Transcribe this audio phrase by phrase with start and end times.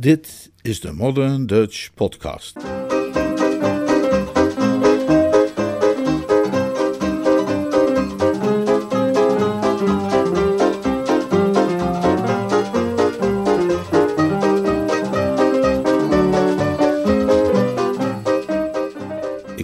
[0.00, 2.56] Dit is de Modern Dutch Podcast.
[2.56, 2.64] Ik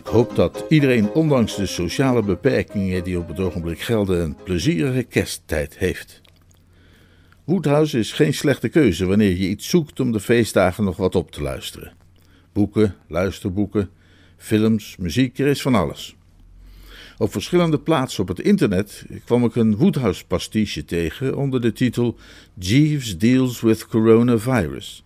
[0.07, 5.79] hoop dat iedereen, ondanks de sociale beperkingen die op het ogenblik gelden, een plezierige kersttijd
[5.79, 6.25] heeft.
[7.47, 11.31] Woodhouse is geen slechte keuze wanneer je iets zoekt om de feestdagen nog wat op
[11.31, 11.93] te luisteren.
[12.53, 13.91] Boeken, luisterboeken,
[14.37, 16.17] films, muziek, er is van alles.
[17.19, 22.17] Op verschillende plaatsen op het internet kwam ik een Woodhouse pastiche tegen onder de titel
[22.55, 25.03] Jeeves Deals with Coronavirus.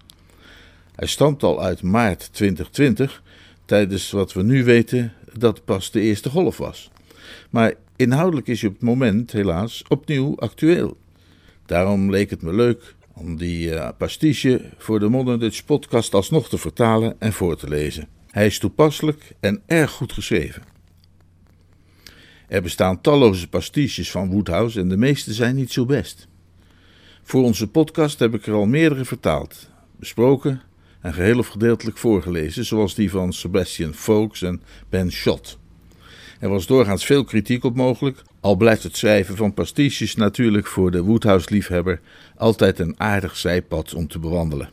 [0.94, 3.22] Hij stamt al uit maart 2020,
[3.64, 6.90] tijdens wat we nu weten dat pas de eerste golf was.
[7.50, 10.96] Maar inhoudelijk is hij op het moment helaas opnieuw actueel.
[11.70, 16.58] Daarom leek het me leuk om die uh, pastiche voor de Modern podcast alsnog te
[16.58, 18.08] vertalen en voor te lezen.
[18.30, 20.62] Hij is toepasselijk en erg goed geschreven.
[22.48, 26.28] Er bestaan talloze pastiches van Woodhouse en de meeste zijn niet zo best.
[27.22, 30.62] Voor onze podcast heb ik er al meerdere vertaald, besproken
[31.00, 35.59] en geheel of gedeeltelijk voorgelezen, zoals die van Sebastian Fox en Ben Schott.
[36.40, 40.90] Er was doorgaans veel kritiek op mogelijk, al blijft het schrijven van pastiches natuurlijk voor
[40.90, 42.00] de Woodhouse-liefhebber
[42.36, 44.70] altijd een aardig zijpad om te bewandelen.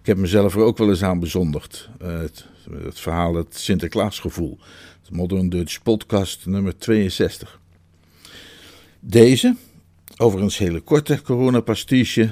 [0.00, 1.88] Ik heb mezelf er ook wel eens aan bezondigd.
[2.02, 2.46] Uh, het,
[2.84, 4.58] het, verhaal Het Sinterklaasgevoel.
[5.02, 7.60] Het Modern Dutch podcast nummer 62.
[9.00, 9.56] Deze,
[10.16, 12.30] overigens hele korte coronapastiche,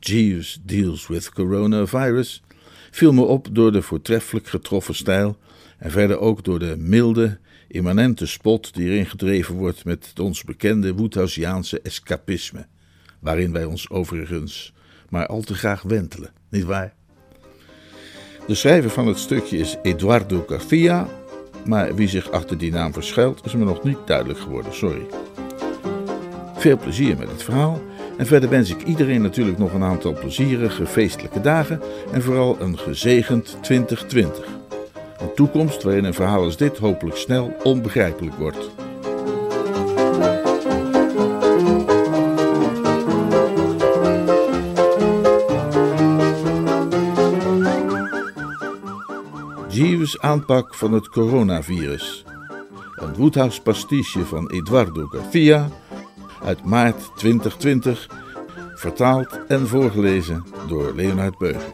[0.00, 2.42] Jeeves Deals with Coronavirus,
[2.90, 5.36] viel me op door de voortreffelijk getroffen stijl
[5.78, 10.44] en verder ook door de milde, immanente spot die erin gedreven wordt met het ons
[10.44, 12.66] bekende Woodhousiaanse escapisme,
[13.20, 14.72] waarin wij ons overigens
[15.08, 16.94] maar al te graag wentelen, nietwaar?
[18.46, 21.08] De schrijver van het stukje is Eduardo Garcia,
[21.66, 25.06] maar wie zich achter die naam verschuilt is me nog niet duidelijk geworden, sorry.
[26.54, 27.82] Veel plezier met het verhaal
[28.18, 31.80] en verder wens ik iedereen natuurlijk nog een aantal plezierige feestelijke dagen
[32.12, 34.63] en vooral een gezegend 2020.
[35.18, 38.70] Een toekomst waarin een verhaal als dit hopelijk snel onbegrijpelijk wordt.
[49.68, 52.24] Jeeves aanpak van het coronavirus.
[52.96, 55.68] Een Woodhouse pastiche van Eduardo Garcia
[56.44, 58.08] uit maart 2020,
[58.74, 61.72] vertaald en voorgelezen door Leonard Beuger.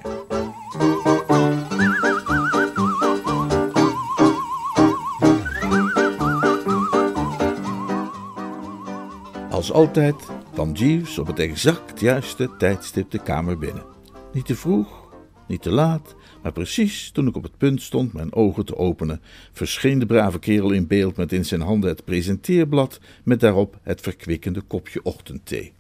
[9.61, 10.15] Als altijd
[10.53, 13.85] kwam Jeeves op het exact juiste tijdstip de kamer binnen.
[14.33, 15.09] Niet te vroeg,
[15.49, 19.21] niet te laat, maar precies toen ik op het punt stond mijn ogen te openen,
[19.53, 24.01] verscheen de brave kerel in beeld met in zijn handen het presenteerblad met daarop het
[24.01, 25.73] verkwikkende kopje ochtendthee.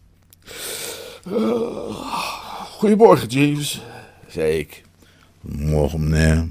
[1.28, 1.94] Uh,
[2.78, 3.82] goedemorgen, Jeeves,
[4.28, 4.82] zei ik.
[5.40, 6.50] Morgen, meneer,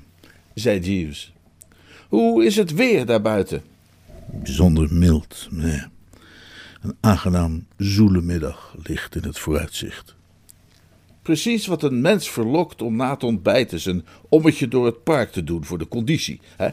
[0.53, 1.33] zei Jeeves.
[2.07, 3.63] Hoe is het weer daarbuiten?
[4.25, 5.89] Bijzonder mild, meneer.
[6.81, 10.15] Een aangenaam zoele middag ligt in het vooruitzicht.
[11.21, 15.31] Precies wat een mens verlokt om na het ontbijt eens een ommetje door het park
[15.31, 16.41] te doen voor de conditie.
[16.57, 16.69] Hè?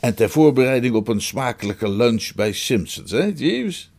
[0.00, 3.90] En ter voorbereiding op een smakelijke lunch bij Simpsons, hè, Jeeves?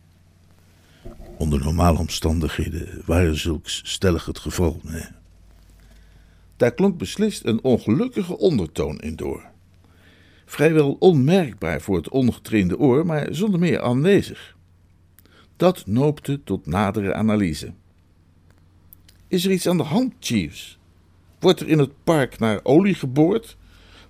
[1.38, 5.06] Onder normale omstandigheden waren zulks stellig het geval, nee.
[6.56, 9.42] Daar klonk beslist een ongelukkige ondertoon in door.
[10.46, 14.56] Vrijwel onmerkbaar voor het ongetrainde oor, maar zonder meer aanwezig.
[15.58, 17.72] Dat noopte tot nadere analyse.
[19.28, 20.78] Is er iets aan de hand, Jeeves?
[21.38, 23.56] Wordt er in het park naar olie geboord?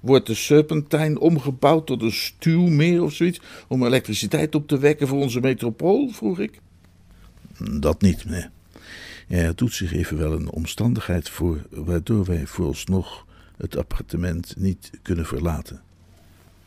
[0.01, 5.19] Wordt de Serpentine omgebouwd tot een stuwmeer of zoiets om elektriciteit op te wekken voor
[5.19, 6.09] onze metropool?
[6.09, 6.61] vroeg ik.
[7.81, 8.51] Dat niet, meneer.
[9.29, 13.27] Er doet zich even wel een omstandigheid voor waardoor wij vooralsnog
[13.57, 15.83] het appartement niet kunnen verlaten.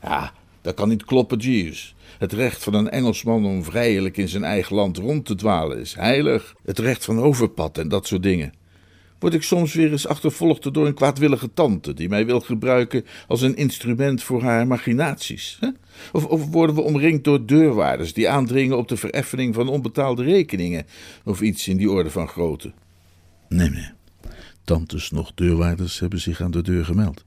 [0.02, 1.96] Ja, dat kan niet kloppen, Jeeves.
[2.18, 5.96] Het recht van een Engelsman om vrijelijk in zijn eigen land rond te dwalen is
[5.96, 6.56] heilig.
[6.66, 8.54] Het recht van overpad en dat soort dingen.
[9.20, 13.42] Word ik soms weer eens achtervolgd door een kwaadwillige tante die mij wil gebruiken als
[13.42, 15.58] een instrument voor haar machinaties?
[15.60, 15.70] Hè?
[16.12, 20.86] Of, of worden we omringd door deurwaarders die aandringen op de vereffening van onbetaalde rekeningen
[21.26, 22.72] of iets in die orde van grootte?
[23.50, 23.94] Nee, meneer.
[24.64, 27.24] Tantes nog deurwaarders hebben zich aan de deur gemeld.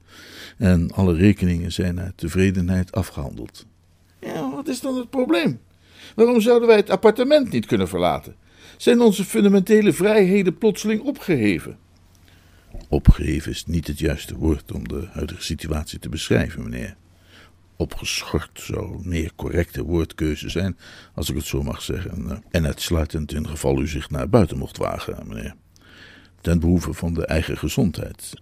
[0.57, 3.65] En alle rekeningen zijn uit tevredenheid afgehandeld.
[4.19, 5.59] Ja, wat is dan het probleem?
[6.15, 8.35] Waarom zouden wij het appartement niet kunnen verlaten?
[8.77, 11.77] Zijn onze fundamentele vrijheden plotseling opgeheven?
[12.89, 16.95] Opgeheven is niet het juiste woord om de huidige situatie te beschrijven, meneer.
[17.77, 20.77] Opgeschort zou meer correcte woordkeuze zijn,
[21.13, 24.77] als ik het zo mag zeggen, en uitsluitend in geval u zich naar buiten mocht
[24.77, 25.55] wagen, meneer.
[26.45, 28.33] Ten behoeve van de eigen gezondheid.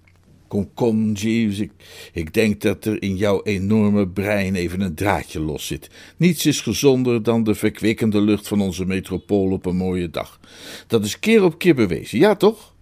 [0.48, 1.68] Kom, kom, Jeeves,
[2.14, 5.90] ik, denk dat er in jouw enorme brein even een draadje los zit.
[6.18, 10.40] Niets is gezonder dan de verkwikkende lucht van onze metropool op een mooie dag.
[10.88, 12.74] Dat is keer op keer bewezen, ja toch?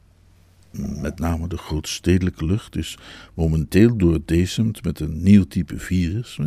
[1.02, 2.98] met name de grootstedelijke lucht, is
[3.34, 6.40] momenteel doordecemd met een nieuw type virus.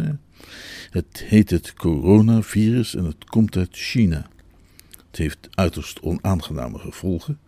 [0.90, 4.28] Het heet het coronavirus en het komt uit China.
[5.06, 7.38] Het heeft uiterst onaangename gevolgen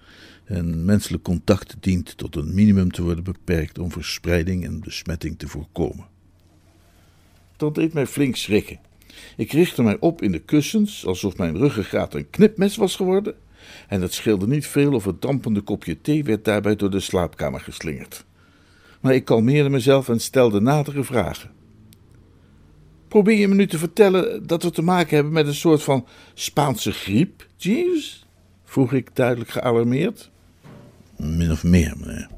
[0.47, 5.49] en menselijk contact dient tot een minimum te worden beperkt om verspreiding en besmetting te
[5.49, 6.07] voorkomen.
[7.57, 8.79] Dat deed mij flink schrikken.
[9.37, 13.35] Ik richtte mij op in de kussens, alsof mijn ruggengraat een knipmes was geworden
[13.89, 17.61] en het scheelde niet veel of het dampende kopje thee werd daarbij door de slaapkamer
[17.61, 18.25] geslingerd.
[19.01, 21.51] Maar ik kalmeerde mezelf en stelde nadere vragen.
[23.09, 26.07] Probeer je me nu te vertellen dat we te maken hebben met een soort van
[26.35, 28.27] Spaanse griep, Jeeves?
[28.65, 30.31] vroeg ik duidelijk gealarmeerd.
[31.17, 32.29] Min of meer, meneer.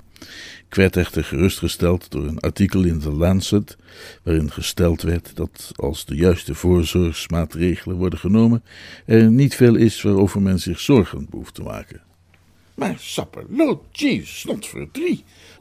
[0.69, 3.77] Ik werd echter gerustgesteld door een artikel in The Lancet,
[4.23, 8.63] waarin gesteld werd dat als de juiste voorzorgsmaatregelen worden genomen,
[9.07, 12.03] er niet veel is waarover men zich zorgen behoeft te maken.
[12.75, 14.73] Maar sapperloot, jeez, snot.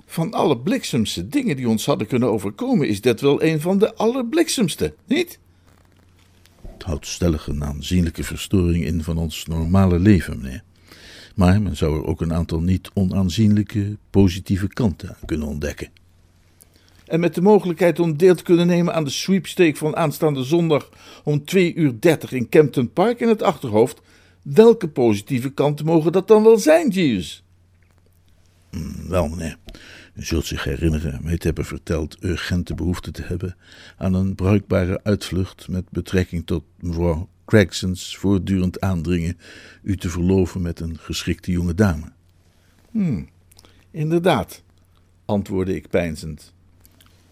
[0.06, 3.96] Van alle bliksemste dingen die ons hadden kunnen overkomen, is dat wel een van de
[3.96, 5.40] allerbliksemste, niet?
[6.74, 10.64] Het houdt stellig een aanzienlijke verstoring in van ons normale leven, meneer.
[11.38, 15.90] Maar men zou er ook een aantal niet onaanzienlijke positieve kanten aan kunnen ontdekken.
[17.06, 20.90] En met de mogelijkheid om deel te kunnen nemen aan de sweepstake van aanstaande zondag
[21.24, 24.02] om 2 uur 30 in Campton Park in het achterhoofd,
[24.42, 27.44] welke positieve kanten mogen dat dan wel zijn, Jeeves?
[28.72, 29.58] Mm, wel, meneer.
[30.14, 33.56] U zult zich herinneren mij te hebben verteld urgente behoefte te hebben
[33.98, 39.38] aan een bruikbare uitvlucht met betrekking tot mevrouw Gregsons voortdurend aandringen
[39.82, 42.12] u te verloven met een geschikte jonge dame.
[42.92, 43.30] Hmm,
[43.92, 44.64] inderdaad,
[45.26, 46.54] antwoordde ik peinzend.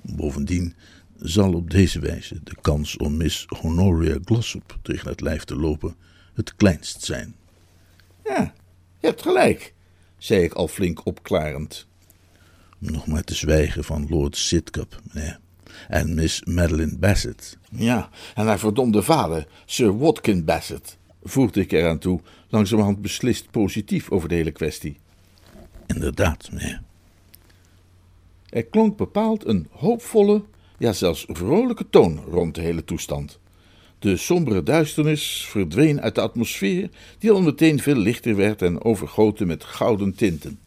[0.01, 0.73] Bovendien
[1.15, 5.95] zal op deze wijze de kans om Miss Honoria Glossop tegen het lijf te lopen
[6.33, 7.35] het kleinst zijn.
[8.23, 8.53] Ja,
[8.99, 9.73] je hebt gelijk,
[10.17, 11.87] zei ik al flink opklarend.
[12.77, 15.39] Nog maar te zwijgen van Lord Sidcup, meneer
[15.87, 17.57] en Miss Madeline Bassett.
[17.69, 22.19] Ja, en haar verdomde vader, Sir Watkin Bassett, voegde ik eraan toe,
[22.49, 24.97] langzamerhand beslist positief over de hele kwestie.
[25.87, 26.81] Inderdaad, meneer.
[28.49, 30.43] Er klonk bepaald een hoopvolle,
[30.77, 33.39] ja zelfs vrolijke toon rond de hele toestand.
[33.99, 36.89] De sombere duisternis verdween uit de atmosfeer,
[37.19, 40.59] die al meteen veel lichter werd en overgoten met gouden tinten.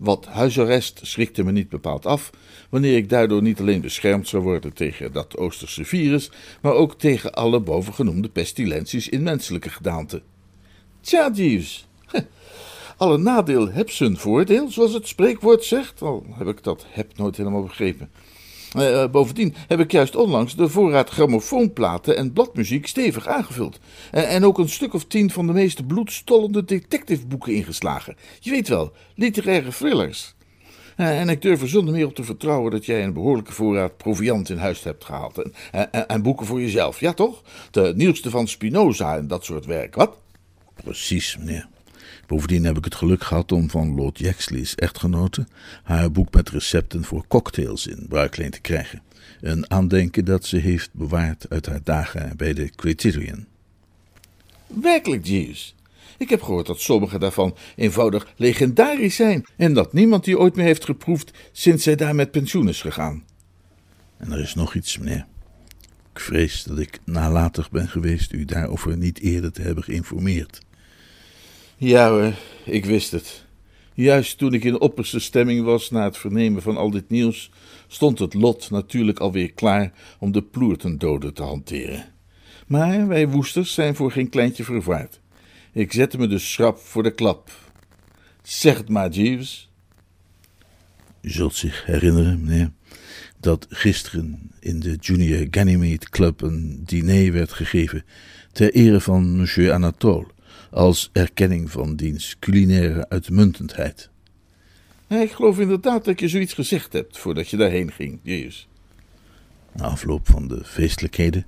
[0.00, 2.30] Wat huisarrest schrikte me niet bepaald af,
[2.70, 6.30] wanneer ik daardoor niet alleen beschermd zou worden tegen dat Oosterse virus,
[6.60, 10.22] maar ook tegen alle bovengenoemde pestilenties in menselijke gedaante.
[11.00, 11.88] Tja, Jeeves,
[12.96, 17.36] alle nadeel heb zijn voordeel, zoals het spreekwoord zegt, al heb ik dat heb nooit
[17.36, 18.10] helemaal begrepen.
[18.76, 23.78] Uh, bovendien heb ik juist onlangs de voorraad grammofoonplaten en bladmuziek stevig aangevuld.
[24.14, 28.16] Uh, en ook een stuk of tien van de meest bloedstollende detectiveboeken ingeslagen.
[28.40, 30.34] Je weet wel, literaire thrillers.
[30.96, 34.48] En ik durf er zonder meer op te vertrouwen dat jij een behoorlijke voorraad proviant
[34.48, 35.50] in huis hebt gehaald.
[35.70, 37.42] En, en boeken voor jezelf, ja toch?
[37.70, 40.16] De nieuwste van Spinoza en dat soort werk, wat?
[40.84, 41.68] Precies, meneer.
[42.26, 45.46] Bovendien heb ik het geluk gehad om van Lord Yaxley's echtgenote
[45.82, 49.02] haar boek met recepten voor cocktails in bruikleen te krijgen.
[49.40, 53.46] Een aandenken dat ze heeft bewaard uit haar dagen bij de Criterion.
[54.66, 55.74] Werkelijk, Jeeves.
[56.18, 60.64] Ik heb gehoord dat sommige daarvan eenvoudig legendarisch zijn en dat niemand die ooit meer
[60.64, 63.24] heeft geproefd sinds zij daar met pensioen is gegaan.
[64.16, 65.26] En er is nog iets, meneer.
[66.12, 70.60] Ik vrees dat ik nalatig ben geweest u daarover niet eerder te hebben geïnformeerd.
[71.82, 72.32] Ja
[72.64, 73.44] ik wist het.
[73.94, 77.50] Juist toen ik in opperste stemming was na het vernemen van al dit nieuws,
[77.88, 82.04] stond het lot natuurlijk alweer klaar om de ploertendoden te hanteren.
[82.66, 85.20] Maar wij woesters zijn voor geen kleintje vervaard.
[85.72, 87.50] Ik zette me dus schrap voor de klap.
[88.42, 89.70] Zeg het maar, Jeeves.
[91.20, 92.70] U zult zich herinneren, meneer,
[93.38, 98.04] dat gisteren in de Junior Ganymede Club een diner werd gegeven
[98.52, 100.26] ter ere van monsieur Anatole
[100.70, 104.10] als erkenning van diens culinaire uitmuntendheid.
[105.08, 108.68] Ik geloof inderdaad dat je zoiets gezegd hebt voordat je daarheen ging, Jezus.
[109.72, 111.46] Na afloop van de feestelijkheden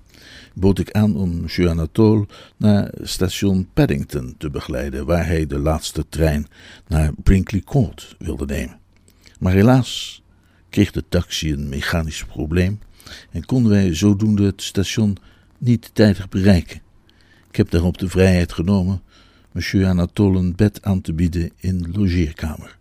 [0.55, 2.27] bood ik aan om Monsieur Anatole
[2.57, 6.47] naar station Paddington te begeleiden, waar hij de laatste trein
[6.89, 8.79] naar Brinkley Court wilde nemen.
[9.39, 10.23] Maar helaas
[10.71, 12.81] kreeg de taxi een mechanisch probleem
[13.31, 15.17] en konden wij zodoende het station
[15.59, 16.81] niet tijdig bereiken.
[17.49, 19.03] Ik heb daarop de vrijheid genomen
[19.53, 22.79] monsieur Anatole een bed aan te bieden in de logeerkamer.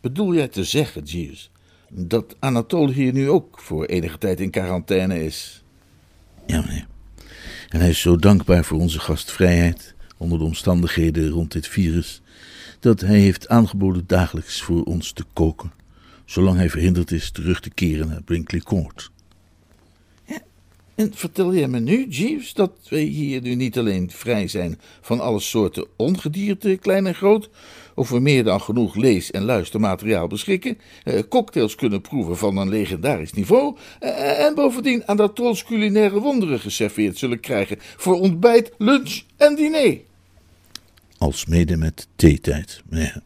[0.00, 1.50] Bedoel jij te zeggen, Jeeves,
[1.88, 5.62] dat Anatole hier nu ook voor enige tijd in quarantaine is?
[6.46, 6.86] Ja, meneer.
[7.68, 12.22] En hij is zo dankbaar voor onze gastvrijheid onder de omstandigheden rond dit virus,
[12.80, 15.72] dat hij heeft aangeboden dagelijks voor ons te koken,
[16.24, 19.10] zolang hij verhinderd is terug te keren naar Brinkley Court.
[21.00, 25.20] En vertel jij me nu, Jeeves, dat wij hier nu niet alleen vrij zijn van
[25.20, 27.50] alle soorten ongedierte, klein en groot,
[27.94, 32.68] of we meer dan genoeg lees- en luistermateriaal beschikken, eh, cocktails kunnen proeven van een
[32.68, 38.72] legendarisch niveau, eh, en bovendien aan dat trots culinaire wonderen geserveerd zullen krijgen voor ontbijt,
[38.78, 39.98] lunch en diner.
[41.18, 43.22] Als mede met theetijd, meneer.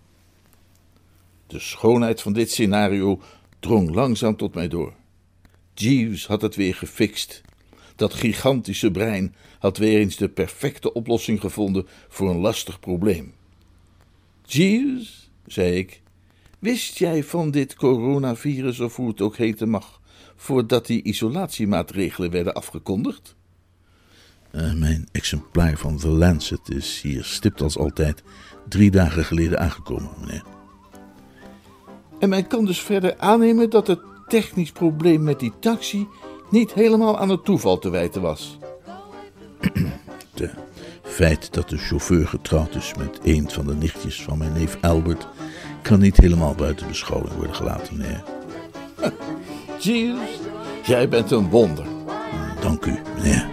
[1.47, 3.21] De schoonheid van dit scenario
[3.61, 4.93] drong langzaam tot mij door.
[5.75, 7.43] Jeeves had het weer gefixt.
[7.97, 13.33] Dat gigantische brein had weer eens de perfecte oplossing gevonden voor een lastig probleem.
[14.47, 16.01] Jeeves, zei ik,
[16.59, 20.01] wist jij van dit coronavirus of hoe het ook heten mag,
[20.37, 23.35] voordat die isolatiemaatregelen werden afgekondigd?
[24.53, 28.23] Uh, mijn exemplaar van The Lancet is hier stipt als altijd
[28.69, 30.45] drie dagen geleden aangekomen, meneer.
[32.19, 36.07] En men kan dus verder aannemen dat het technisch probleem met die taxi
[36.49, 38.59] niet helemaal aan het toeval te wijten was.
[40.35, 44.79] Het feit dat de chauffeur getrouwd is met een van de nichtjes van mijn neef
[44.81, 45.27] Albert
[45.83, 48.23] kan niet helemaal buiten beschouwing worden gelaten, meneer.
[49.79, 50.39] Jeeves,
[50.85, 51.87] jij bent een wonder.
[52.61, 53.49] Dank u, meneer.